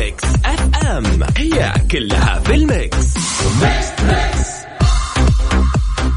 [0.00, 1.04] Mix FM.
[1.36, 3.14] هي كلها في ال mix.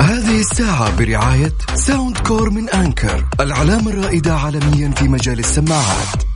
[0.02, 6.33] هذه الساعة برعاية Soundcore من Anker العلامة الرائدة عالميا في مجال السماعات.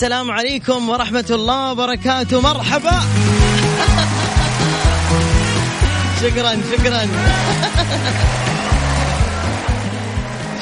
[0.00, 2.40] السلام عليكم ورحمة الله وبركاته.
[2.40, 2.90] مرحبا.
[6.22, 7.00] شكرا شكرا.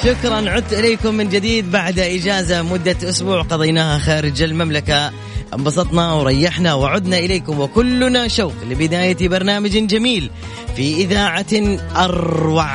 [0.05, 0.51] شكرا.
[0.51, 5.11] عدت إليكم من جديد بعد إجازة مدة أسبوع قضيناها خارج المملكة.
[5.55, 10.31] انبسطنا وريحنا وعدنا إليكم وكلنا شوق لبداية برنامج جميل
[10.77, 12.71] في إذاعة أروع.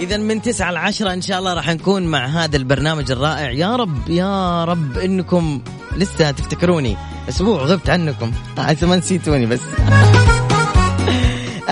[0.00, 3.50] إذا من تسعة لعشرة إن شاء الله راح نكون مع هذا البرنامج الرائع.
[3.50, 5.62] يا رب يا رب إنكم
[5.96, 6.96] لسه تفتكروني.
[7.28, 8.32] أسبوع غبت عنكم.
[8.58, 9.60] عسى ما نسيتوني بس.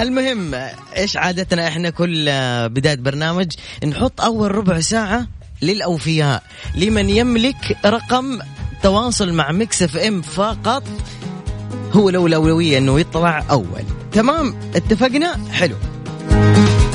[0.03, 0.55] المهم
[0.97, 2.25] إيش عادتنا إحنا كل
[2.69, 3.53] بداية برنامج؟
[3.87, 5.27] نحط أول ربع ساعة
[5.63, 6.43] للأوفياء
[6.75, 8.39] لمن يملك رقم
[8.83, 10.83] تواصل مع Mix FM فقط
[11.93, 13.83] هو له الأولوية إنه يطلع أول.
[14.13, 15.77] تمام؟ اتفقنا؟ حلو.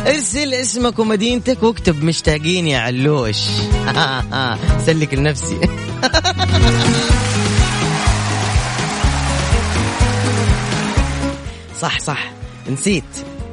[0.07, 3.37] ارسل اسمك ومدينتك واكتب مشتاقين يا علوش.
[4.85, 5.59] سلك لنفسي.
[11.81, 12.31] صح صح.
[12.69, 13.03] نسيت.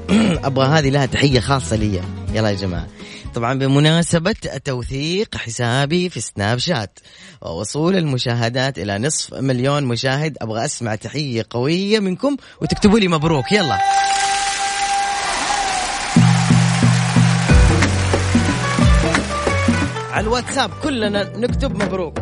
[0.44, 2.00] أبغى هذه لها تحية خاصة لي.
[2.34, 2.86] يلا يا جماعة.
[3.34, 4.34] طبعا بمناسبة
[4.64, 6.98] توثيق حسابي في سناب شات
[7.42, 13.52] ووصول المشاهدات إلى نصف مليون مشاهد أبغى أسمع تحية قوية منكم وتكتبوا لي مبروك.
[13.52, 13.78] يلا.
[20.20, 22.18] على الواتساب كلنا نكتب مبروك.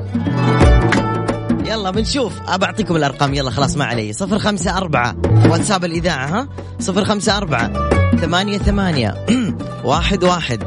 [1.67, 2.33] يلا بنشوف.
[2.49, 3.35] أبى أعطيكم الأرقام.
[3.35, 4.13] يلا خلاص ما علي.
[4.13, 5.17] صفر خمسة أربعة.
[5.49, 6.49] واتساب الإذاعة ها؟
[6.81, 7.91] صفر خمسة أربعة.
[8.17, 9.27] ثمانية ثمانية.
[9.85, 10.65] واحد واحد.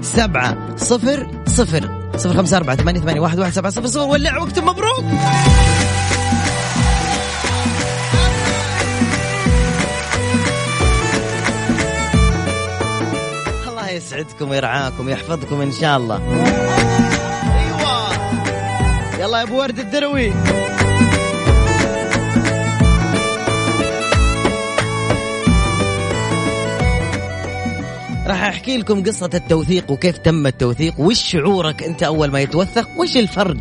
[0.00, 2.10] سبعة صفر صفر.
[2.16, 2.76] صفر خمسة أربعة.
[2.76, 3.20] ثمانية ثمانية.
[3.20, 4.06] واحد واحد سبعة صفر صفر.
[4.06, 5.04] ولع واكتب مبروك.
[13.94, 16.16] يسعدكم ويرعاكم ويحفظكم إن شاء الله.
[17.58, 18.12] أيوة.
[19.20, 20.32] يلا يا أبو ورد الدروي.
[28.26, 33.16] راح أحكي لكم قصة التوثيق وكيف تم التوثيق وش شعورك أنت أول ما يتوثق؟ وش
[33.16, 33.56] الفرق؟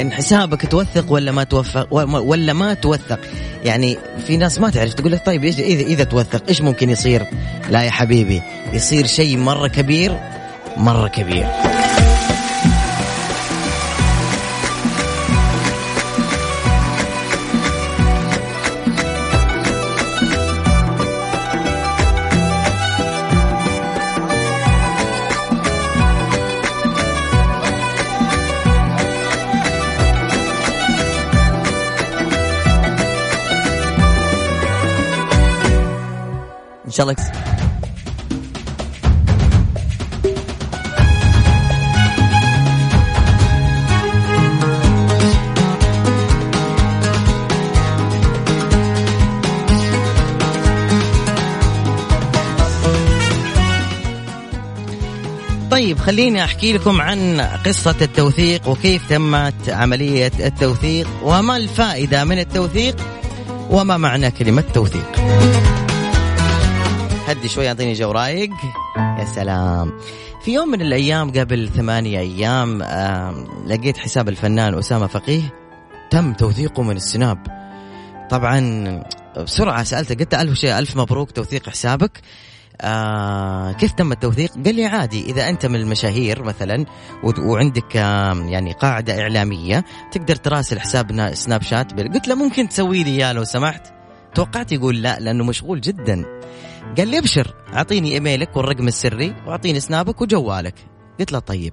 [0.00, 3.20] إن حسابك توثق ولا ما توثق ولا ما توثق؟
[3.64, 7.26] يعني في ناس ما تعرف تقول لك طيب اذا إذا توثق إيش ممكن يصير؟
[7.70, 10.20] لا يا حبيبي يصير شيء مرة كبير
[10.76, 11.69] مرة كبير.
[36.90, 37.32] إن شاء الله يكسب
[55.70, 62.96] طيب خليني أحكي لكم عن قصة التوثيق وكيف تمت عملية التوثيق وما الفائدة من التوثيق
[63.70, 65.20] وما معنى كلمة توثيق.
[67.30, 68.50] هدي شوي أعطيني جو رايق
[69.18, 69.98] يا سلام.
[70.44, 75.42] في يوم من الأيام قبل ثمانية أيام آه لقيت حساب الفنان أسامة فقيه.
[76.10, 77.46] تم توثيقه من السناب.
[78.30, 79.02] طبعا
[79.36, 82.20] بسرعة سألته قلت ألف شيء ألف مبروك توثيق حسابك.
[82.80, 86.84] آه كيف تم التوثيق؟ قال لي عادي إذا أنت من المشاهير مثلا
[87.38, 92.00] وعندك آه يعني قاعدة إعلامية تقدر تراسل حساب سناب شات.
[92.00, 93.92] قلت له ممكن تسوي لي إياه لو سمحت؟
[94.34, 96.39] توقعت يقول لا لأنه مشغول جدا.
[96.98, 100.74] قال لي ابشر أعطيني إيميلك والرقم السري وأعطيني سنابك وجوالك.
[101.20, 101.72] قلت له طيب.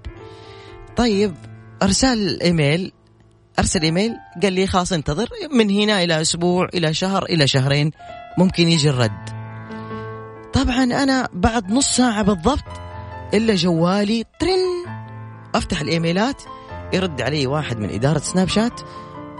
[0.95, 1.35] طيب
[1.81, 2.91] أرسال إيميل
[3.59, 7.91] أرسل إيميل قال لي خلاص انتظر من هنا إلى أسبوع إلى شهر إلى شهرين
[8.37, 9.29] ممكن يجي الرد.
[10.53, 12.81] طبعا أنا بعد نص ساعة بالضبط
[13.33, 14.97] إلا جوالي ترن.
[15.55, 16.41] أفتح الإيميلات
[16.93, 18.81] يرد علي واحد من إدارة سناب شات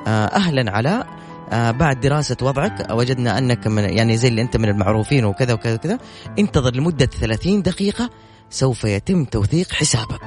[0.07, 1.16] أهلا علاء آه
[1.51, 5.97] بعد دراسة وضعك وجدنا أنك من يعني زي اللي أنت من المعروفين وكذا وكذا وكذا.
[6.39, 8.09] انتظر لمدة 30 دقيقة
[8.49, 10.21] سوف يتم توثيق حسابك.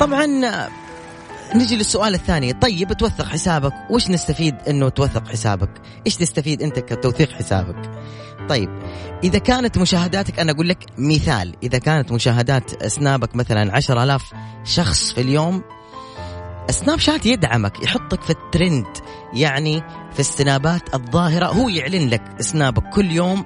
[0.00, 0.26] طبعا
[1.54, 2.52] نجي للسؤال الثاني.
[2.52, 3.72] طيب توثق حسابك.
[3.90, 5.70] وش نستفيد إنه توثق حسابك؟
[6.06, 7.90] إيش تستفيد أنت كتوثيق حسابك؟
[8.50, 8.70] طيب
[9.24, 14.32] إذا كانت مشاهداتك أنا أقول لك مثال إذا كانت مشاهدات سنابك مثلا عشر ألاف
[14.64, 15.62] شخص في اليوم
[16.70, 18.86] سناب شات يدعمك يحطك في الترند
[19.34, 19.82] يعني
[20.12, 23.44] في السنابات الظاهرة هو يعلن لك سنابك كل يوم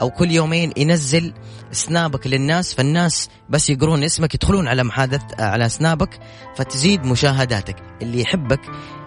[0.00, 1.32] أو كل يومين ينزل
[1.72, 6.20] سنابك للناس فالناس بس يقرون اسمك يدخلون على محادث على سنابك
[6.56, 8.60] فتزيد مشاهداتك اللي يحبك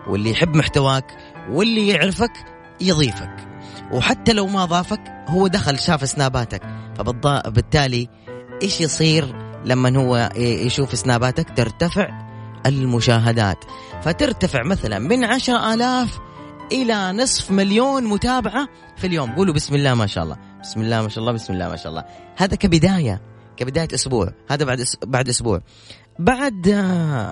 [0.07, 1.05] واللي يحب محتواك
[1.49, 2.33] واللي يعرفك
[2.81, 3.52] يضيفك.
[3.91, 6.61] وحتى لو ما ضافك هو دخل شاف سناباتك.
[6.97, 8.09] فبالتالي
[8.61, 9.35] إيش يصير
[9.65, 12.23] لما هو يشوف سناباتك؟ ترتفع
[12.65, 13.57] المشاهدات.
[14.03, 16.19] فترتفع مثلا من عشر آلاف
[16.71, 19.31] إلى نصف مليون متابعة في اليوم.
[19.31, 20.37] قولوا بسم الله ما شاء الله.
[20.61, 22.03] بسم الله ما شاء الله بسم الله ما شاء الله.
[22.37, 23.21] هذا كبداية.
[23.57, 24.33] كبداية أسبوع.
[24.49, 25.61] هذا بعد بعد أسبوع.
[26.19, 26.67] بعد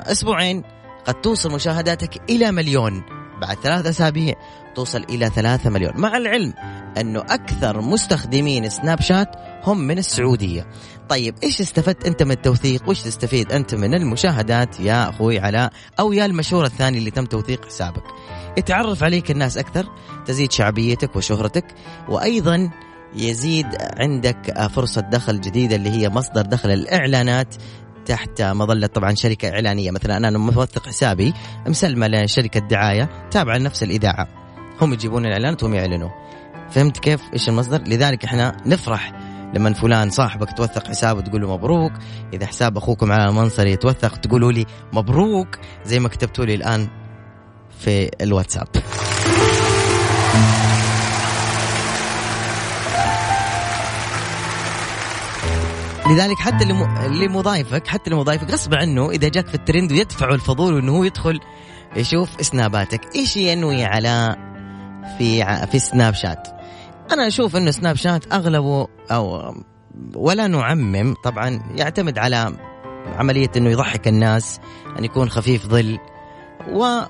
[0.06, 0.64] أسبوعين
[1.06, 3.04] قد توصل مشاهداتك إلى مليون.
[3.42, 4.36] بعد ثلاث أسابيع
[4.76, 5.94] توصل إلى ثلاثة مليون.
[5.96, 6.54] مع العلم
[6.98, 10.68] أنه أكثر مستخدمين سناب شات هم من السعودية.
[11.10, 16.14] طيب إيش استفدت أنت من التوثيق؟ وإيش تستفيد أنت من المشاهدات يا أخوي علاء أو
[16.14, 18.04] يا المشهور الثاني اللي تم توثيق حسابك؟
[18.58, 19.86] يتعرف عليك الناس أكثر
[20.26, 21.66] تزيد شعبيتك وشهرتك
[22.10, 22.70] وأيضا
[23.16, 27.56] يزيد عندك فرصة دخل جديدة اللي هي مصدر دخل الإعلانات
[28.06, 29.92] تحت مظلة طبعا شركة إعلانية.
[29.92, 31.34] مثلا أنا موثق حسابي
[31.68, 34.41] مسلمة لشركة دعاية تابعة لنفس الإذاعة.
[34.82, 36.10] هم يجيبون الإعلانات وهم يعلنوا.
[36.70, 39.14] فهمت كيف؟ إيش المصدر؟ لذلك إحنا نفرح
[39.54, 41.92] لما فلان صاحبك توثق حسابه تقول له مبروك.
[42.34, 45.48] إذا حساب أخوكم على المنصري يتوثق تقولوا لي مبروك
[45.86, 46.88] زي ما كتبتوا لي الآن
[47.80, 48.68] في الواتساب.
[56.10, 56.64] لذلك حتى
[57.06, 61.04] اللي مضايفك حتى اللي مضايفك غصب عنه إذا جاك في الترند ويدفعه الفضول انه هو
[61.04, 61.40] يدخل
[61.96, 64.36] يشوف سناباتك إيش ينوي على
[65.18, 66.48] في في سناب شات
[67.12, 69.56] أنا أشوف إنه سناب شات أغلبه أو
[70.16, 72.54] ولا نعمم طبعا يعتمد على
[73.18, 74.60] عملية إنه يضحك الناس
[75.00, 76.00] أن يكون خفيف ظل
[76.74, 77.02] و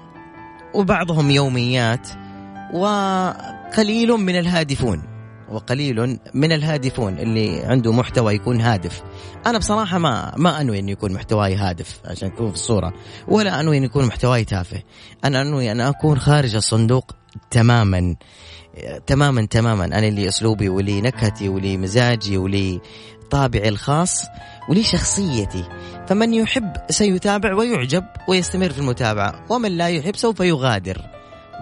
[0.73, 2.09] وبعضهم يوميات
[2.73, 5.10] وقليل من الهادفون.
[5.51, 9.01] وقليل من الهادفون اللي عنده محتوى يكون هادف.
[9.45, 12.93] أنا بصراحة ما ما أنوي انه يكون محتواي هادف عشان اكون في الصورة
[13.27, 14.81] ولا أنوي انه يكون محتواي تافه.
[15.25, 17.11] أنا أنوي أن أكون خارج الصندوق
[17.51, 18.15] تماما
[19.07, 19.85] تماما تماما.
[19.85, 22.81] أنا اللي أسلوبي ولي نكهتي ولي مزاجي ولي
[23.31, 24.23] طابعي الخاص
[24.69, 25.63] ولي شخصيتي.
[26.07, 31.01] فمن يحب سيتابع ويعجب ويستمر في المتابعة ومن لا يحب سوف يغادر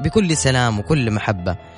[0.04, 1.69] بكل سلام وكل محبة.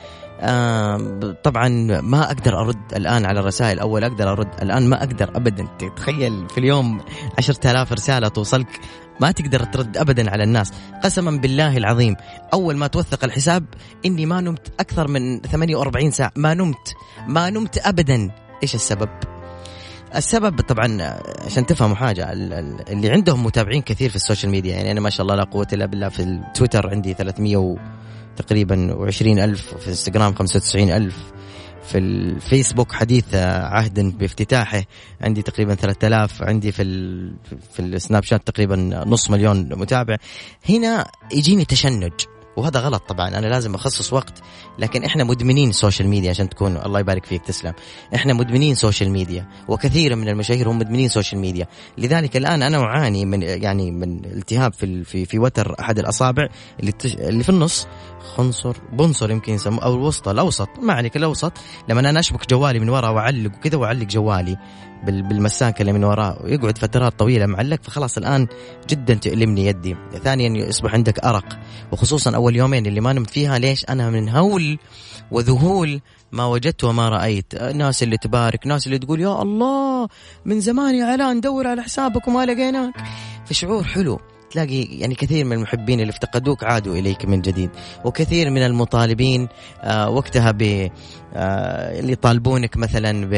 [1.44, 1.70] طبعا
[2.02, 3.80] ما أقدر أرد الآن على الرسائل.
[3.80, 5.68] أول أقدر أرد الآن ما أقدر ابدا.
[5.96, 7.02] تخيل في اليوم
[7.38, 8.80] عشرة آلاف رسالة توصلك.
[9.20, 10.72] ما تقدر ترد ابدا على الناس.
[11.04, 12.16] قسما بالله العظيم
[12.54, 13.66] أول ما توثق الحساب
[14.06, 16.32] إني ما نمت أكثر من 48 ساعة.
[16.36, 16.94] ما نمت
[17.28, 18.32] ما نمت ابدا.
[18.64, 19.10] إيش السبب؟
[20.16, 24.76] السبب طبعا عشان تفهموا حاجة اللي عندهم متابعين كثير في ال social media.
[24.76, 27.76] يعني أنا ما شاء الله لا قوة إلا بالله في التويتر عندي 300
[28.38, 31.16] تقريبا وعشرين ألف في الانستغرام خمسة وتسعين ألف.
[31.84, 34.84] في الفيسبوك حديث عهد بافتتاحه
[35.22, 36.84] عندي تقريبا 3000 عندي في
[37.74, 40.18] في السناب شات تقريبا نص مليون متابع.
[40.70, 42.12] هنا يجيني تشنج.
[42.58, 44.42] وهذا غلط طبعا أنا لازم أخصص وقت.
[44.80, 47.74] لكن إحنا مدمنين social media عشان تكون الله يبارك فيك تسلم.
[48.16, 53.26] إحنا مدمنين social media وكثير من المشاهير هم مدمنين social media لذلك الآن أنا أعاني
[53.26, 56.48] من يعني من التهاب في في, في وتر أحد الأصابع
[56.80, 57.88] اللي اللي في النص.
[58.36, 61.54] خنصر بنصر يمكن يسموه أو الوسطى الأوسط ما عليك الأوسط.
[61.90, 64.58] لما أنا أشبك جوالي من ورا وأعلق وكذا وأعلق جوالي
[65.04, 68.48] بالمساكة اللي من وراه ويقعد فترات طويلة معلق فخلاص الآن
[68.90, 69.96] جدا تؤلمني يدي.
[70.24, 71.60] ثانيا يصبح عندك أرق.
[71.92, 74.78] وخصوصا أول يومين اللي ما نمت فيها ليش؟ أنا من هول
[75.32, 77.56] وذهول ما وجدت وما رأيت.
[77.56, 80.08] ناس اللي تبارك ناس اللي تقول يا الله
[80.46, 82.94] من زمان يا علاء ندور على حسابك وما لقيناك.
[83.46, 84.20] فشعور حلو.
[84.52, 87.70] تلاقي يعني كثير من المحبين اللي افتقدوك عادوا إليك من جديد.
[88.06, 89.48] وكثير من المطالبين
[89.82, 90.62] آه وقتها ب
[91.34, 93.34] آه اللي يطالبونك مثلا ب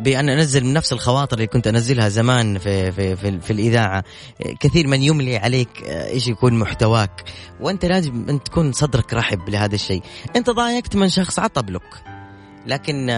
[0.00, 4.04] بأن أنزل من نفس الخواطر اللي كنت أنزلها زمان في في في, في الإذاعة.
[4.60, 7.24] كثير من يملي عليك إيش يكون محتواك.
[7.60, 10.02] وأنت لازم انت تكون صدرك رحب لهذا الشيء.
[10.36, 11.96] أنت ضايقت من شخص عطى بلوك
[12.66, 13.10] لكن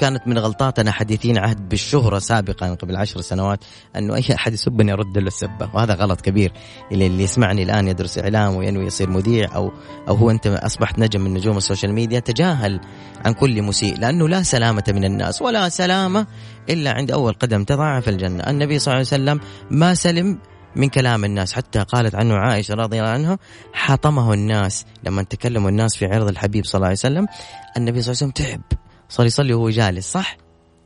[0.00, 3.64] كانت من غلطاتنا حديثين عهد بالشهرة سابقا قبل عشر سنوات
[3.96, 6.52] أنه أي أحد يسبني أرد له السبة وهذا غلط كبير.
[6.92, 9.72] اللي, اللي يسمعني الآن يدرس إعلام وينوي يصير مذيع أو
[10.08, 12.80] أو هو أنت أصبحت نجم من نجوم ال social media تجاهل
[13.24, 16.26] عن كل مسيء لأنه لا سلامة من الناس ولا سلامة
[16.70, 18.42] إلا عند أول قدم تضع في الجنة.
[18.50, 19.40] النبي صلى الله عليه وسلم
[19.70, 20.38] ما سلم
[20.76, 23.38] من كلام الناس حتى قالت عنه عائشة رضي الله عنها
[23.72, 24.84] حطمه الناس.
[25.04, 27.26] لما تكلموا الناس في عرض الحبيب صلى الله عليه وسلم
[27.76, 28.79] النبي صلى الله عليه وسلم تعب.
[29.10, 30.36] صار يصلي وهو جالس صح؟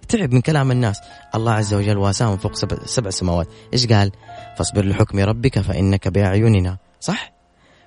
[0.09, 1.00] تعب من كلام الناس.
[1.35, 3.49] الله عز وجل واساه فوق سبع, سبع سماوات.
[3.73, 4.12] إيش قال؟
[4.59, 7.35] فاصبر لحكم ربك فإنك بأعيننا صح؟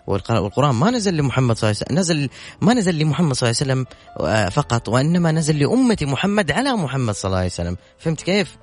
[0.08, 2.30] والقرآن ما نزل لمحمد صلى الله عليه وسلم نزل
[2.62, 3.86] ما نزل لمحمد صلى الله عليه وسلم
[4.28, 7.78] آه، فقط وإنما نزل لأمة محمد على محمد صلى الله عليه وسلم.
[8.00, 8.58] فهمت كيف؟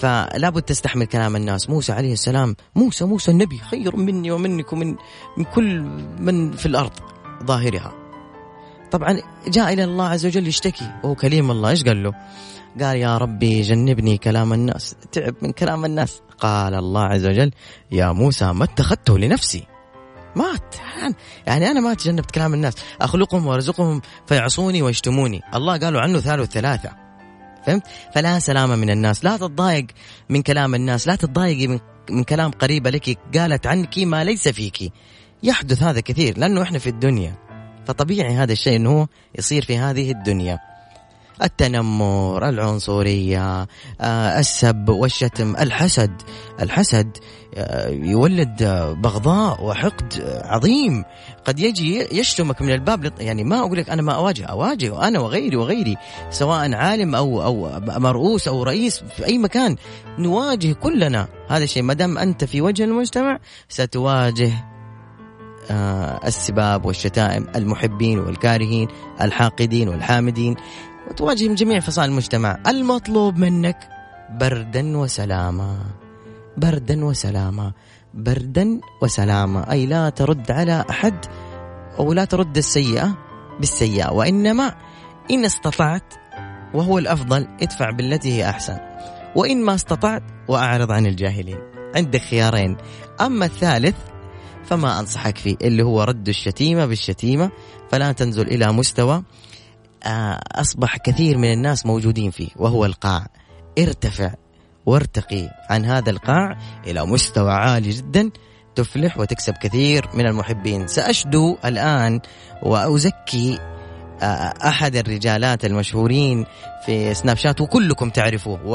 [0.00, 1.70] فلا بد تستحمل كلام الناس.
[1.70, 4.96] موسى عليه السلام موسى موسى النبي خير مني ومنك ومن
[5.36, 5.80] من كل
[6.18, 6.92] من في الأرض
[7.44, 8.03] ظاهرها.
[8.94, 10.90] طبعا جاء إلى الله عز وجل يشتكي.
[11.04, 12.12] وهو كليم الله إيش قال له؟
[12.80, 16.22] قال يا ربي جنبني كلام الناس تعب من كلام الناس.
[16.38, 17.50] قال الله عز وجل
[17.92, 19.66] يا موسى ما اتخذته لنفسي.
[20.36, 20.74] مات
[21.46, 25.40] يعني أنا ما تجنبت كلام الناس أخلقهم وأرزقهم فيعصوني ويشتموني.
[25.54, 26.90] الله قالوا عنه ثالث ثلاثة
[27.66, 27.82] فهمت؟
[28.14, 29.86] فلا سلامة من الناس لا تتضايق
[30.28, 31.78] من كلام الناس لا تتضايقي من,
[32.10, 34.92] من كلام قريبة لك قالت عنك ما ليس فيك.
[35.42, 37.43] يحدث هذا كثير لأنه إحنا في الدنيا.
[37.86, 40.58] فطبيعي هذا الشيء أنه يصير في هذه الدنيا.
[41.42, 43.66] التنمر العنصرية
[44.00, 46.22] آه، السب والشتم الحسد.
[46.60, 47.16] الحسد
[47.54, 48.62] آه، يولد
[49.02, 51.04] بغضاء وحقد عظيم.
[51.44, 55.56] قد يجي يشتمك من الباب يعني ما أقول لك أنا ما أواجه أواجه أنا وغيري
[55.56, 55.96] وغيري
[56.30, 59.76] سواء عالم أو أو مرؤوس أو رئيس في أي مكان
[60.18, 61.82] نواجه كلنا هذا الشيء.
[61.82, 63.38] ما دام أنت في وجه المجتمع
[63.68, 64.73] ستواجه
[65.70, 68.88] السباب والشتائم المحبين والكارهين
[69.20, 70.56] الحاقدين والحامدين.
[71.10, 72.58] وتواجه جميع فصائل المجتمع.
[72.66, 73.88] المطلوب منك
[74.30, 75.78] بردا وسلاما.
[76.56, 77.72] بردا وسلاما.
[78.14, 79.70] بردا وسلاما.
[79.70, 81.14] أي لا ترد على أحد
[81.98, 83.18] أو لا ترد السيئة
[83.60, 84.12] بالسيئة.
[84.12, 84.74] وإنما
[85.30, 86.14] إن استطعت
[86.74, 88.78] وهو الأفضل ادفع بالتي هي أحسن.
[89.36, 91.58] وإن ما استطعت وأعرض عن الجاهلين.
[91.96, 92.76] عندك خيارين.
[93.20, 93.96] أما الثالث
[94.66, 97.50] فما أنصحك فيه اللي هو رد الشتيمة بالشتيمة
[97.90, 99.22] فلا تنزل إلى مستوى
[100.04, 103.26] آه، أصبح كثير من الناس موجودين فيه وهو القاع.
[103.78, 104.34] ارتفع
[104.86, 108.30] وارتقي عن هذا القاع إلى مستوى عالي جدا
[108.74, 110.86] تفلح وتكسب كثير من المحبين.
[110.86, 112.20] سأشدو الآن
[112.62, 113.58] وأزكي
[114.22, 116.46] آه، أحد الرجالات المشهورين
[116.86, 118.66] في سناب شات وكلكم تعرفوه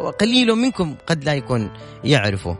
[0.00, 1.70] وقليل منكم قد لا يكون
[2.04, 2.56] يعرفه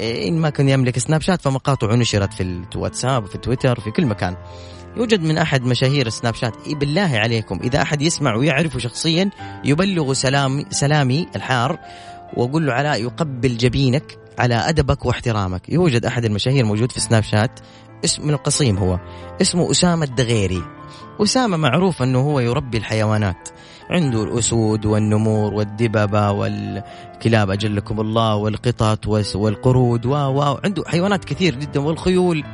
[0.00, 2.42] إن ما كان يملك سناب شات فمقاطعه نشرت في
[2.74, 4.36] الواتساب وفي تويتر وفي كل مكان.
[4.96, 9.30] يوجد من أحد مشاهير سناب شات بالله عليكم إذا أحد يسمع ويعرفه شخصيا
[9.64, 11.78] يبلغ سلامي, سلامي الحار
[12.36, 15.68] وأقول له علاء يقبل جبينك على أدبك واحترامك.
[15.68, 17.60] يوجد أحد المشاهير موجود في سناب شات
[18.04, 18.98] اسم من القصيم هو
[19.40, 20.62] اسمه أسامة الدغيري.
[21.22, 23.48] أسامة معروف أنه هو يربي الحيوانات.
[23.90, 30.14] عنده الأسود والنمور والدببة والكلاب أجلكم الله والقطط والقرود و
[30.64, 32.44] عنده حيوانات كثير جدا والخيول.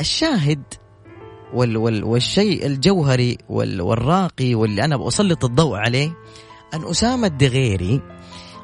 [0.00, 0.62] الشاهد
[1.54, 6.14] وال وال والشيء الجوهري وال والراقي واللي أنا بسلط الضوء عليه
[6.74, 8.00] أن أسامة الدغيري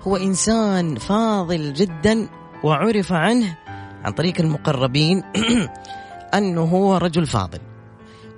[0.03, 2.29] هو إنسان فاضل جدا
[2.65, 3.59] وعرف عنه
[4.05, 5.23] عن طريق المقربين
[6.35, 7.59] أنه هو رجل فاضل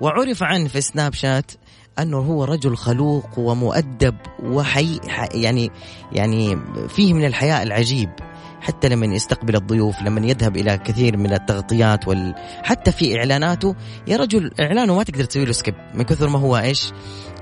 [0.01, 1.51] وعرف عنه في سناب شات
[1.99, 4.99] أنه هو رجل خلوق ومؤدب وحي
[5.33, 5.71] يعني
[6.11, 6.57] يعني
[6.87, 8.09] فيه من الحياء العجيب
[8.61, 12.35] حتى لما يستقبل الضيوف لما يذهب إلى كثير من التغطيات وال...
[12.63, 13.75] حتى في إعلاناته
[14.07, 16.91] يا رجل إعلانه ما تقدر تسوي له سكيب من كثر ما هو إيش؟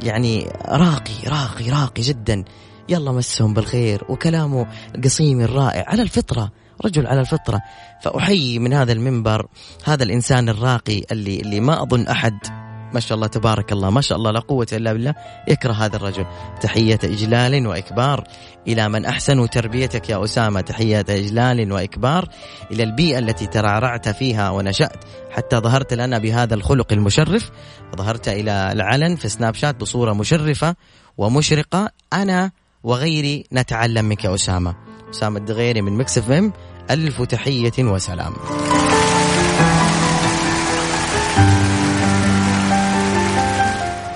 [0.03, 2.43] يعني راقي راقي راقي جدا.
[2.89, 6.51] يلا مسهم بالخير وكلامه القصيم الرائع على الفطرة
[6.85, 7.61] رجل على الفطرة.
[8.03, 9.47] فأحيي من هذا المنبر
[9.83, 14.17] هذا الإنسان الراقي اللي اللي ما أظن أحد ما شاء الله تبارك الله ما شاء
[14.17, 15.15] الله لا قوة إلا بالله.
[15.47, 16.25] يكره هذا الرجل.
[16.61, 18.23] تحية إجلال وإكبار
[18.67, 20.61] إلى من أحسنوا تربيتك يا أسامة.
[20.61, 22.29] تحية إجلال وإكبار
[22.71, 25.03] إلى البيئة التي ترعرعت فيها ونشأت.
[25.31, 27.51] حتى ظهرت لنا بهذا الخلق المشرف.
[27.95, 30.75] ظهرت إلى العلن في سناب شات بصورة مشرفة
[31.17, 31.89] ومشرقة.
[32.13, 32.51] أنا
[32.83, 34.75] وغيري نتعلم منك يا أسامة.
[35.09, 36.53] أسامة الدغيري من Mix FM.
[36.91, 38.33] ألف تحية وسلام.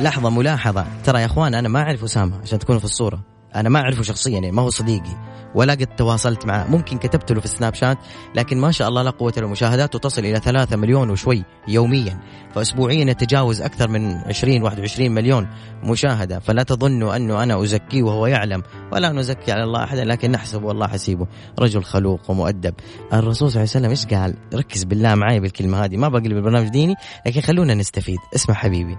[0.03, 0.86] لحظة ملاحظة.
[1.03, 3.24] ترى يا أخوان أنا ما أعرف أسامة عشان تكونوا في الصورة.
[3.55, 5.17] أنا ما أعرفه شخصيا يعني ما هو صديقي.
[5.55, 6.67] ولا قد تواصلت معه.
[6.67, 7.98] ممكن كتبت له في السناب شات
[8.36, 12.19] لكن ما شاء الله لا قوة إلا مشاهداته تصل إلى 3 مليون وشوي يوميا.
[12.55, 15.48] فأسبوعيا يتجاوز أكثر من 20 21 مليون
[15.83, 16.39] مشاهدة.
[16.39, 18.63] فلا تظنوا أنه أنا أزكيه وهو يعلم.
[18.91, 21.27] ولا نزكي على الله أحدا لكن نحسب والله حسيبه.
[21.60, 22.74] رجل خلوق ومؤدب.
[23.13, 25.98] الرسول صلى الله عليه وسلم إيش قال؟ ركز بالله معي بالكلمة هذه.
[25.98, 26.95] ما بقلب البرنامج ديني
[27.25, 28.19] لكن خلونا نستفيد.
[28.36, 28.98] اسمع حبيبي.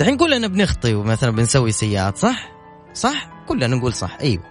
[0.00, 2.52] دحين كلنا بنخطي ومثلا بنسوي سيئات صح؟
[2.94, 4.44] صح؟ كلنا نقول صح أيوه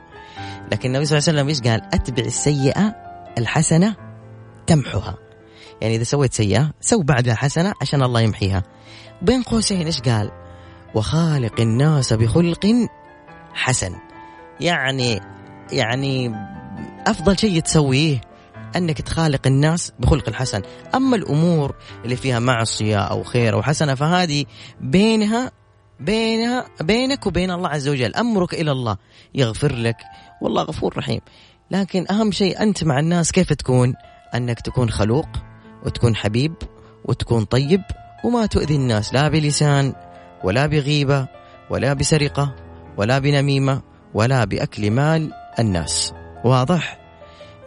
[0.72, 2.96] لكن النبي صلى الله عليه وسلم إيش قال؟ أتبع السيئة
[3.38, 3.96] الحسنة
[4.68, 5.18] تمحها
[5.82, 8.64] يعني إذا سويت سيئة سو بعدها حسنة عشان الله يمحيها
[9.22, 10.32] بين قوسين إيش قال؟
[10.96, 12.66] وخالق الناس بخلق
[13.54, 13.96] حسن
[14.60, 15.22] يعني
[15.72, 16.36] يعني
[17.08, 18.22] أفضل شيء تسويه
[18.76, 20.62] أنك تخالق الناس بخلق الحسن.
[20.96, 24.46] أما الأمور اللي فيها معصية أو خير أو حسنة فهذه
[24.82, 25.52] بينها
[26.00, 28.16] بينها بينك وبين الله عز وجل.
[28.16, 28.98] أمرك إلى الله
[29.36, 29.98] يغفر لك.
[30.42, 31.22] والله غفور رحيم.
[31.72, 33.94] لكن أهم شيء أنت مع الناس كيف تكون؟
[34.36, 35.28] أنك تكون خلوق
[35.86, 36.54] وتكون حبيب
[37.06, 37.82] وتكون طيب
[38.24, 39.14] وما تؤذي الناس.
[39.14, 39.94] لا بلسان
[40.44, 41.28] ولا بغيبة
[41.70, 42.56] ولا بسرقة
[42.98, 43.82] ولا بنميمة
[44.14, 46.14] ولا بأكل مال الناس.
[46.46, 46.99] واضح؟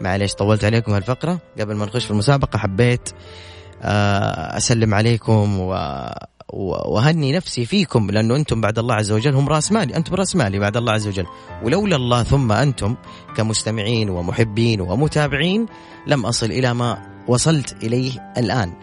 [0.03, 1.39] معليش طولت عليكم هالفقرة.
[1.59, 3.09] قبل ما نخش في المسابقة حبيت
[3.81, 5.75] آه، أسلم عليكم و
[6.53, 10.59] وهني نفسي فيكم لأنه أنتم بعد الله عز وجل هم رأس مالي، أنتم رأس مالي
[10.59, 11.25] بعد الله عز وجل،
[11.63, 12.95] ولولا الله ثم أنتم
[13.35, 15.65] كمستمعين ومحبين ومتابعين
[16.07, 18.73] لم أصل إلى ما وصلت إليه الآن.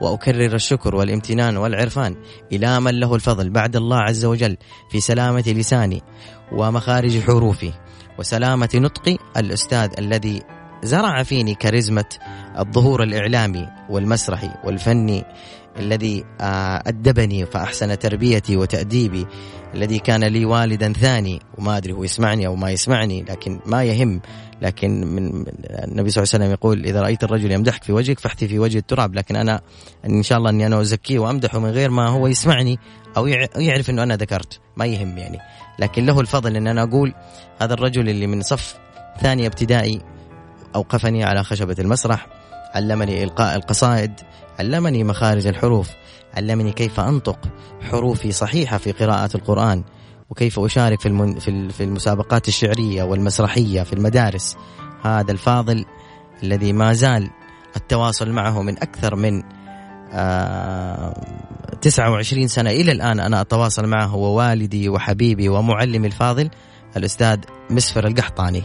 [0.00, 2.16] وأكرر الشكر والامتنان والعرفان
[2.52, 4.56] إلى من له الفضل بعد الله عز وجل
[4.90, 6.02] في سلامة لساني
[6.52, 7.72] ومخارج حروفي
[8.18, 10.42] وسلامة نطقي الأستاذ الذي
[10.82, 12.04] زرع فيني كاريزمة
[12.58, 15.24] الظهور الإعلامي والمسرحي والفني
[15.78, 19.26] الذي آه، أدبني فأحسن تربيتي وتأديبي
[19.74, 24.20] الذي كان لي والدا ثاني وما أدري هو يسمعني أو ما يسمعني لكن ما يهم.
[24.62, 28.48] لكن من النبي صلى الله عليه وسلم يقول إذا رأيت الرجل يمدحك في وجهك فاحتي
[28.48, 29.14] في وجه التراب.
[29.14, 29.60] لكن أنا
[30.06, 32.78] إن شاء الله أني أنا أزكيه وأمدحه من غير ما هو يسمعني
[33.16, 34.60] أو يعرف أنه أنا ذكرت.
[34.76, 35.38] ما يهم يعني.
[35.78, 37.14] لكن له الفضل أن أنا أقول
[37.60, 38.78] هذا الرجل اللي من صف
[39.20, 40.00] ثاني ابتدائي
[40.74, 42.26] أوقفني على خشبة المسرح
[42.74, 44.12] علمني إلقاء القصائد
[44.58, 45.88] علمني مخارج الحروف
[46.36, 47.38] علمني كيف أنطق
[47.90, 49.84] حروفي صحيحة في قراءة القرآن
[50.30, 51.38] وكيف أشارك في, المن...
[51.68, 54.56] في المسابقات الشعرية والمسرحية في المدارس.
[55.02, 55.84] هذا الفاضل
[56.42, 57.30] الذي ما زال
[57.76, 59.42] التواصل معه من أكثر من
[60.12, 61.14] آه
[61.80, 62.70] 29 سنة.
[62.70, 66.50] إلى الآن أنا أتواصل معه هو والدي وحبيبي ومعلمي الفاضل
[66.96, 67.38] الأستاذ
[67.70, 68.62] مسفر القحطاني.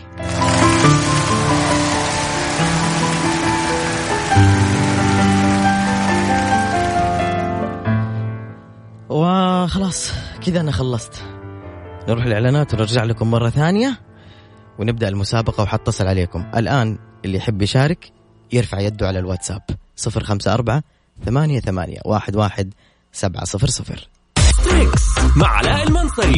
[9.63, 10.12] وخلاص
[10.45, 11.23] كذا أنا خلصت.
[12.08, 13.99] نروح الإعلانات ونرجع لكم مرة ثانية
[14.80, 16.45] ونبدأ المسابقة وحتصل عليكم.
[16.56, 18.12] الآن اللي يحب يشارك
[18.54, 19.62] يرفع يده على الواتساب.
[19.95, 20.84] صفر خمسة أربعة
[21.26, 22.73] ثمانية ثمانية واحد واحد
[23.12, 24.10] سبعة صفر صفر.
[25.36, 26.38] مع علاء المنصري.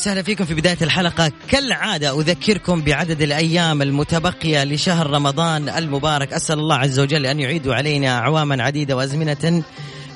[0.00, 1.32] وسهلا فيكم في بداية الحلقة.
[1.48, 6.32] كالعادة أذكركم بعدد الأيام المتبقية لشهر رمضان المبارك.
[6.32, 9.62] أسأل الله عز وجل أن يعيد علينا أعواما عديدة وأزمنة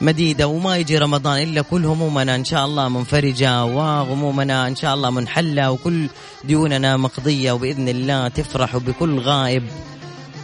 [0.00, 5.10] مديدة وما يجي رمضان إلا كل همومنا إن شاء الله منفرجة وغمومنا إن شاء الله
[5.10, 6.06] منحلة وكل
[6.44, 9.62] ديوننا مقضية وبإذن الله تفرح بكل غائب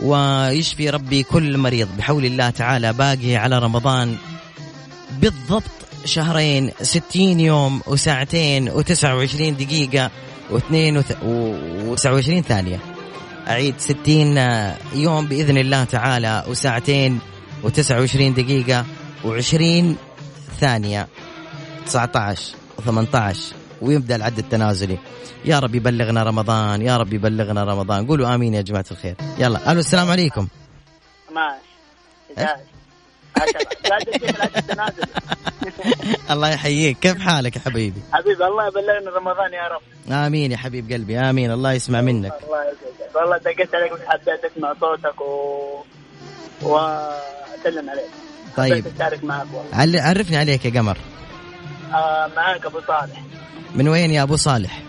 [0.03, 1.89] ويشفي ربي كل مريض.
[1.99, 4.17] بحول الله تعالى باقي على رمضان.
[5.11, 5.63] بالضبط
[6.05, 10.11] شهرين ستين يوم وساعتين وتسعة وعشرين دقيقة
[10.51, 12.81] واثنين وتسعة وعشرين ثانية.
[13.49, 14.37] أعيد ستين
[14.95, 17.21] يوم بإذن الله تعالى وساعتين
[17.63, 18.85] وتسعة وعشرين دقيقة
[19.25, 19.97] وعشرين
[20.61, 21.09] ثانية.
[21.87, 24.99] تسعة عشر وثمانية عشر ويبدأ العد التنازلي.
[25.45, 28.07] يا رب يبلغنا رمضان يا رب يبلغنا رمضان.
[28.07, 29.15] قولوا آمين يا جماعة الخير.
[29.39, 30.49] يلا ألو السلام عليكم.
[31.35, 32.80] ماشي
[36.31, 36.99] الله يحييك.
[36.99, 40.13] كيف حالك يا حبيبي؟ حبيبي الله يبلغنا رمضان يا رب.
[40.13, 41.53] آمين يا حبيب قلبي آمين.
[41.53, 42.33] الله يسمع منك.
[42.45, 45.83] الله يسعدك والله دقيت عليك حبيت أسمع صوتك و
[46.63, 48.11] واسلم عليك.
[48.57, 48.87] طيب.
[48.87, 50.03] أشارك معك والله.
[50.03, 50.99] عرفني عليك يا قمر.
[51.93, 53.23] آه معاك أبو صالح.
[53.75, 54.83] من وين يا أبو صالح؟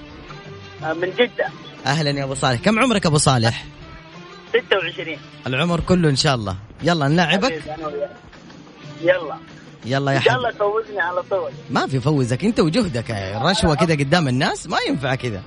[0.83, 1.47] آه من جدة.
[1.85, 2.61] أهلا يا أبو صالح.
[2.61, 3.65] كم عمرك أبو صالح؟
[4.49, 6.55] 26 العمر كله إن شاء الله.
[6.83, 7.63] يلا نلعبك.
[9.03, 9.37] يلا.
[9.85, 10.35] يلا يا حبيبي.
[10.35, 11.51] الله تفوزني على طول.
[11.69, 13.11] ما في فوزك انت وجهدك.
[13.41, 15.41] رشوة كذا قدام الناس ما ينفع كذا.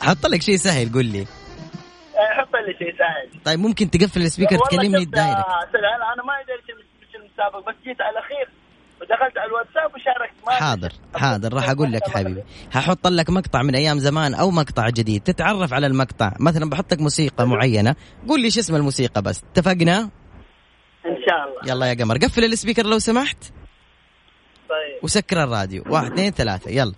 [0.00, 1.26] حط, لك شيء سهل قول لي.
[2.36, 3.40] حط لي شيء سهل.
[3.44, 5.78] طيب ممكن تقفل ال speaker تكلمني ال direct آه،.
[5.96, 8.48] أنا أنا ما أدري إيش المسابقه بس جيت على الأخير
[9.00, 10.62] ودخلت على الواتساب وشاركت.
[10.62, 12.42] حاضر حاضر راح أقول لك حبيبي.
[12.72, 15.22] هحط لك مقطع من أيام زمان أو مقطع جديد.
[15.22, 16.32] تتعرف على المقطع.
[16.40, 17.96] مثلا بحط لك موسيقى معينة.
[18.28, 19.42] قول لي إيش اسم الموسيقى بس.
[19.52, 20.10] اتفقنا؟
[21.08, 21.72] إن شاء الله.
[21.72, 23.38] يلا يا قمر قفل السبيكر لو سمحت.
[24.68, 25.04] طيب.
[25.04, 25.84] وسكر الراديو.
[25.86, 26.70] واحد اثنين ثلاثة.
[26.70, 26.92] يلا.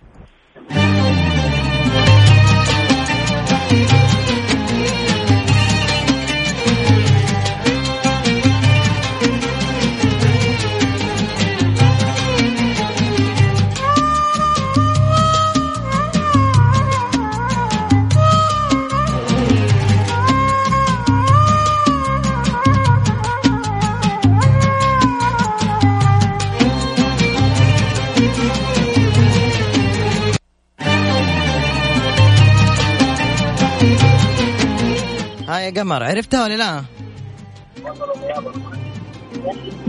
[35.69, 36.85] يا قمر عرفتها ولا لا؟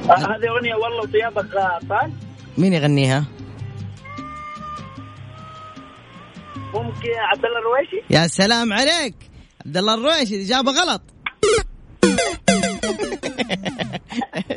[0.09, 2.13] هذه أغنية والله وثيابك غاطان
[2.57, 3.25] مين يغنيها؟
[6.73, 9.15] ممكن عبد الله الرويشي؟ يا سلام عليك!
[9.65, 11.01] عبد الله الرويشي إجابة غلط.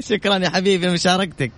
[0.11, 1.53] شكرا يا حبيبي لمشاركتك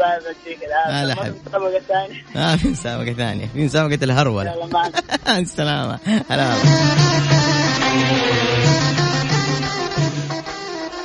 [0.00, 1.36] اديك هلا العافيه حبيبي.
[1.38, 3.46] المسابقه الثانية ما في مسابقة ثانية.
[3.54, 4.92] في مسابقة الهرولة يلا معك
[5.28, 5.98] السلامة.
[6.30, 6.54] هلا.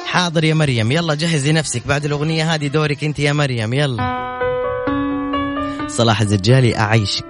[0.05, 0.91] حاضر يا مريم.
[0.91, 1.87] يلا جهزي نفسك.
[1.87, 3.73] بعد الأغنية هذه دورك أنت يا مريم.
[3.73, 4.19] يلا.
[5.87, 7.25] صلاح الزجالي أعيشك.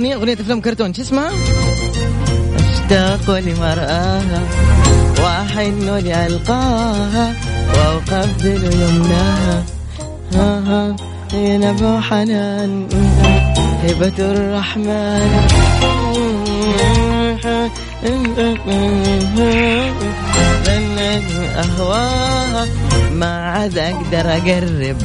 [0.00, 1.30] الاغنيه أغنية أفلام كرتون شو اسمها؟
[2.58, 4.42] أشتاق لمرآها
[5.22, 7.34] وأحن لألقاها
[7.74, 9.64] وأقبل يمناها.
[10.34, 10.96] ها ها
[11.32, 12.88] هي نبع حنان
[13.84, 15.46] هبة الرحمن.
[21.60, 22.66] أهواها
[23.12, 24.96] ما عاد أقدر أقرب.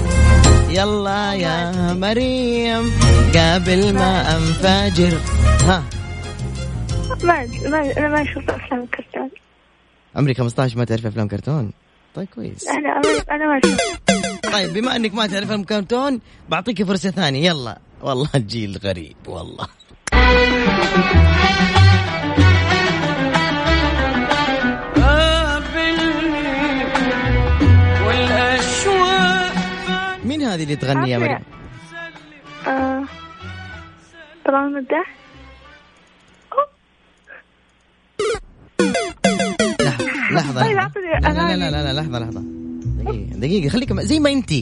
[0.76, 2.92] يلا يا مريم
[3.36, 5.18] قابل ما أنفجر.
[5.68, 5.84] ها.
[7.24, 9.30] ما ما أنا ما أشوف أفلام كرتون.
[10.16, 11.72] عمري 15 ما تعرف أفلام كرتون؟
[12.16, 12.68] طيب كويس.
[12.68, 13.80] أنا أنا ما أشوف
[14.54, 17.50] طيب بما إنك ما تعرف أفلام كرتون بعطيك فرصة ثانية.
[17.50, 17.78] يلا.
[18.02, 19.68] والله الجيل غريب والله.
[30.56, 31.40] هذه اللي تغني يا مريم؟
[32.68, 33.04] آه
[34.48, 35.16] مدح
[40.32, 41.72] لحظة لحظة طيب، لا لا لا.
[41.72, 42.44] لا, لا لحظة لحظة
[42.86, 44.54] دقيقة دقيقة خليك زي ما انت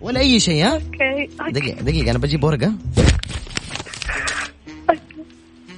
[0.00, 1.28] ولا أي شيء ها؟ أوكي.
[1.50, 2.72] دقيقة دقيقة أنا بجيب ورقة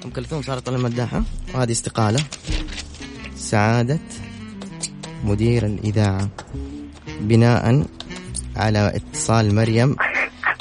[0.05, 1.23] أم كلثوم صارت طلع المداحة
[1.55, 2.21] وهذه استقالة
[3.37, 3.99] سعادة
[5.25, 6.29] مدير الإذاعة
[7.21, 7.87] بناء
[8.63, 9.97] على اتصال مريم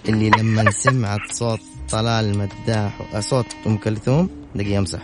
[0.09, 1.59] اللي لما سمعت صوت
[1.89, 4.99] طلال مداح صوت أم كلثوم دقيقة امسح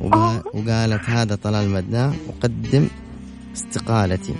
[0.00, 2.88] وقال وقالت هذا طلال مداح وقدم
[3.56, 4.34] استقالتي.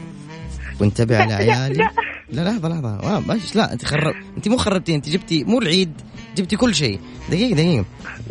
[0.81, 1.91] وانتبه على عيالي
[2.33, 5.93] لا آه باش لا انت خرب انت مو خربتي انت جبتي مو العيد
[6.37, 7.01] جبتي كل شيء.
[7.31, 7.85] دقيقة دقيقة.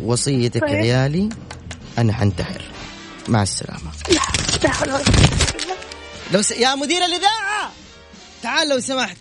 [0.04, 0.70] وصيتك طيب.
[0.70, 1.28] عيالي
[1.98, 2.62] أنا حنتحر.
[3.28, 3.90] مع السلامة.
[4.12, 4.20] لا.
[6.32, 6.50] لو س...
[6.50, 7.70] يا مدير الإذاعة!
[8.48, 9.16] تعال لو سمحت.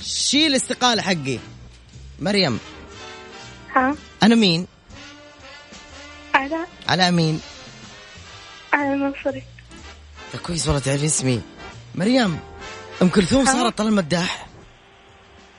[0.00, 1.38] شيل الاستقالة حقي.
[2.20, 2.58] مريم.
[3.76, 4.66] ها؟ أنا مين؟
[6.34, 7.40] علاء على مين؟
[8.72, 9.42] على المنصري
[10.32, 11.42] طيب كويس والله تعرف اسمي.
[11.94, 12.40] مريم
[13.02, 14.46] أم كلثوم؟ صارت طلال مداح.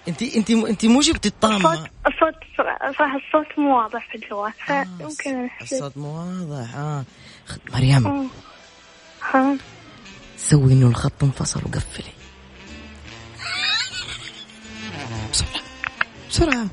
[0.07, 2.35] انت انت انت مو جبتي الطامة؟ الصوت الصوت
[2.97, 4.53] صراحة الصوت مو واضح في الجوال.
[4.65, 6.75] فيمكن أحسب الصوت مو واضح.
[6.75, 7.03] آه.
[7.73, 8.29] مريم.
[9.31, 9.57] ها؟
[10.37, 12.20] سوي إنه الخط انفصل وقفلي.
[15.31, 15.61] بسرعة.
[16.29, 16.67] بسرعة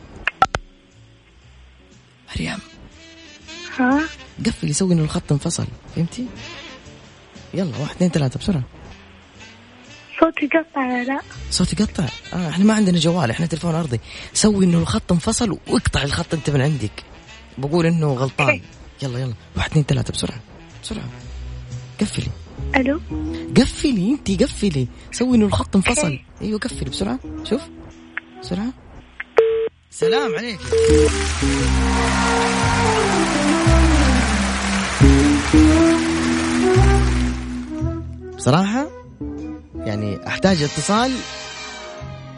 [2.37, 2.59] مريم.
[3.79, 4.01] ها؟
[4.47, 5.67] قفلي سوي إنه الخط انفصل.
[5.97, 6.27] فهمتي؟
[7.55, 8.63] يلا واحد اثنين ثلاثة بسرعة.
[10.21, 11.21] صوتي قطع لا؟
[11.51, 12.07] صوتي قطع.
[12.33, 14.01] آه إحنا ما عندنا جوال إحنا تلفون أرضي.
[14.33, 17.05] سوي إنه الخط انفصل واقطع الخط أنت من عندك.
[17.59, 18.49] بقول إنه غلطان.
[18.49, 18.63] okay.
[19.03, 19.35] يلا يلا.
[19.57, 20.41] واحد اثنين ثلاثة بسرعة.
[20.83, 21.09] بسرعة.
[22.01, 22.31] قفلي.
[22.77, 23.01] ألو؟
[23.57, 24.89] قفلي انت قفلي.
[25.13, 26.03] سوي إنه الخط انفصل.
[26.03, 26.25] okay.
[26.43, 27.19] أيوه قفلي بسرعة.
[27.45, 27.63] شوف.
[28.43, 28.73] بسرعة.
[29.91, 30.59] سلام عليك.
[38.37, 38.87] بصراحة
[39.75, 41.13] يعني أحتاج اتصال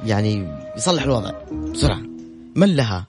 [0.04, 1.32] يعني يصلح الوضع.
[1.52, 2.00] بسرعة.
[2.56, 3.06] من لها؟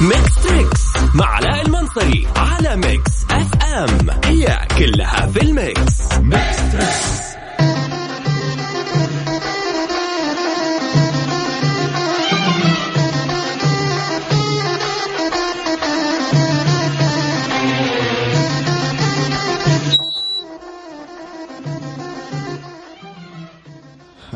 [0.00, 0.80] Mix Trix
[1.14, 4.10] مع علاء المنصري على Mix FM.
[4.24, 6.12] هي كلها في ال Mix.
[6.18, 7.29] Mix Trix.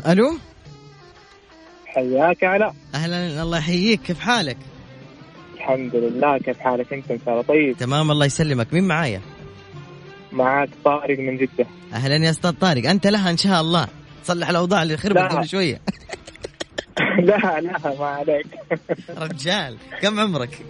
[0.07, 0.37] ألو؟
[1.85, 4.01] حياك علاء أهلا الله يحييك.
[4.01, 4.57] كيف حالك؟
[5.55, 6.37] الحمد لله.
[6.37, 7.77] كيف حالك أنت إن شاء الله؟ طيب.
[7.77, 8.73] تمام الله يسلمك.
[8.73, 9.21] مين معايا؟
[10.31, 11.65] معاك طارق من جدة.
[11.93, 12.89] أهلا يا أستاذ طارق.
[12.89, 13.87] أنت لها إن شاء الله.
[14.23, 15.17] تصلح الأوضاع اللي خربت.
[15.17, 15.81] قبل شوية.
[17.19, 18.47] لا لا ما عليك.
[19.17, 20.65] رجال كم عمرك؟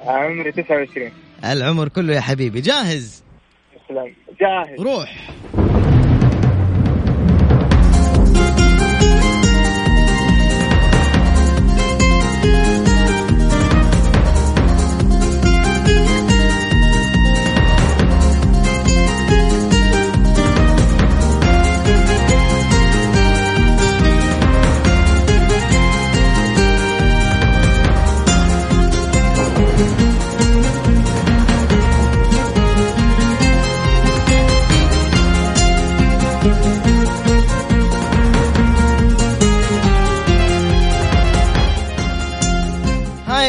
[0.00, 1.10] عمري 29
[1.44, 2.60] العمر كله يا حبيبي.
[2.60, 3.22] جاهز؟
[3.88, 4.80] تسلم جاهز.
[4.80, 5.30] روح.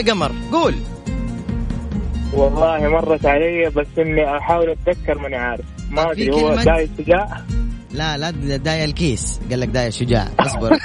[0.02, 0.76] يا قمر قول.
[2.34, 5.66] والله مرت علي بس إني أحاول أتذكر ماني عارف.
[5.92, 7.42] ما في أدري هو داي شجاع؟
[7.92, 9.40] لا لا داية الكيس.
[9.50, 10.28] قال لك داية شجاع.
[10.40, 10.72] اصبر.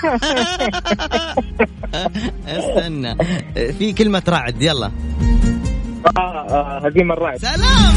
[2.47, 3.17] استنى.
[3.73, 4.91] في كلمة رعد يلا.
[6.17, 7.39] آه آه هزيم الرعد.
[7.39, 7.95] سلام.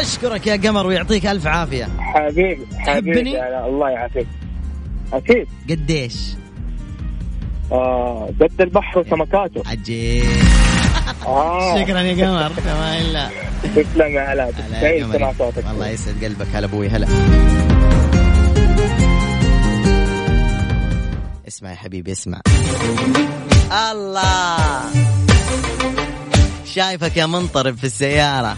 [0.00, 1.88] أشكرك يا قمر ويعطيك ألف عافية.
[1.98, 3.40] حبيبي؟ حبيبي.
[3.66, 4.26] الله يعافيك.
[5.16, 5.48] أكيد.
[5.70, 6.14] قديش؟
[7.72, 9.62] آه قد البحر وسمكاته.
[9.66, 10.24] عجيب.
[11.26, 11.84] آه.
[11.84, 12.52] شكرا يا قمر.
[12.64, 13.28] كمان لا
[13.62, 14.50] تسلم يا هلا.
[15.12, 15.64] سمع صوتك.
[15.70, 16.46] الله يسعد قلبك.
[16.54, 17.06] هلا أبوي هلا.
[21.48, 22.40] اسمع يا حبيبي اسمع.
[23.90, 24.56] الله.
[26.64, 28.56] شايفك يا منطرب في السيارة.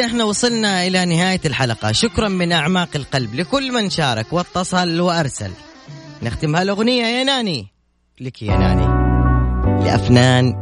[0.00, 1.92] بكذا إحنا وصلنا إلى نهاية الحلقة.
[1.92, 5.50] شكرا من أعماق القلب لكل من شارك واتصل وأرسل.
[6.22, 7.66] نختمها الاغنية يا ناني.
[8.20, 8.86] لك يا ناني.
[9.84, 10.54] لأفنان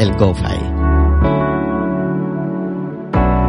[0.00, 0.79] القوفعي.